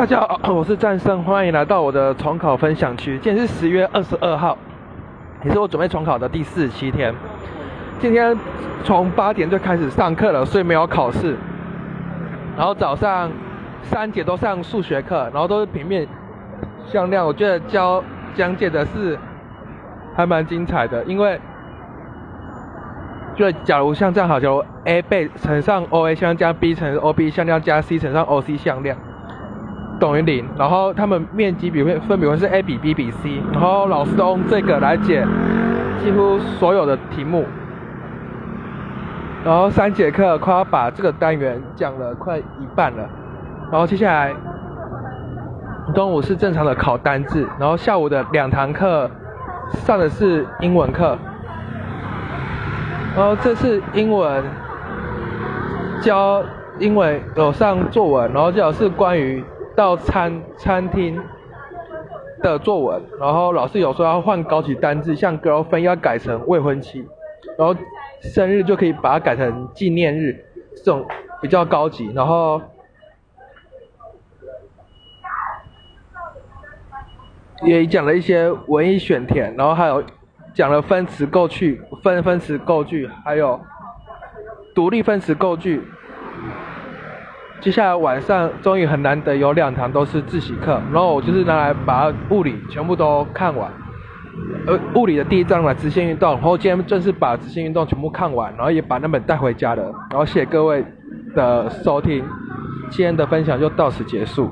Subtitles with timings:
[0.00, 3.18] 大家好， 我是战胜，欢迎来到我的重考分享区。
[3.18, 4.56] 今天是十月二十二号，
[5.44, 7.14] 也是我准备重考的第四十七天。
[7.98, 8.34] 今天
[8.82, 11.36] 从八点就开始上课了，所以没有考试。
[12.56, 13.30] 然后早上
[13.82, 16.08] 三节都上数学课，然后都是平面
[16.86, 17.26] 向量。
[17.26, 18.02] 我觉得教
[18.34, 19.18] 讲解的是
[20.16, 21.38] 还蛮精彩的，因为
[23.36, 28.96] 就假如像这样好，就 a 倍乘上 o a 向量加 b 乘 o b 向量加 c 乘上 o c 向量。
[30.00, 35.22] 等于零，然后它们面积比分分比会是 a 比 b 比 c，然后老师都用这个来解
[36.02, 37.44] 几乎所有的题目，
[39.44, 43.06] 然后三节课快要把这个单元讲了快一半了，
[43.70, 44.32] 然后接下来
[45.94, 49.10] 中午是正常的考单字，然后下午的两堂课
[49.84, 51.18] 上的是英文课，
[53.14, 54.42] 然后这次英文
[56.00, 56.42] 教
[56.78, 59.44] 英文有上作文，然后最好是关于。
[59.80, 61.18] 到餐餐厅
[62.42, 67.02] 的作文，然后老师有说要换高级单字，像 girlfriend 要改成未婚妻，
[67.56, 67.74] 然后
[68.20, 70.44] 生日就可以把它改成纪念日，
[70.76, 71.06] 这种
[71.40, 72.12] 比较高级。
[72.14, 72.60] 然后
[77.62, 80.04] 也讲了一些文艺选填，然后还有
[80.52, 83.58] 讲了分词构句、分分词构句，还有
[84.74, 85.82] 独立分词构句。
[87.60, 93.70] 接下来晚上终于很难得有两堂都是自习课，然后我就是拿来把物理全部都看完，
[94.66, 100.82] 呃，物理的第一章嘛，直线运动，然后今天正式把直线运动全部看完，然后也把那本带回家了，然后谢谢各位
[101.34, 102.24] 的收听，
[102.88, 104.50] 今天的分享就到此结束。